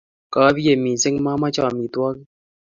Kaapiye 0.33 0.73
missing' 0.83 1.21
mamoche 1.25 1.61
amitwogik 1.69 2.27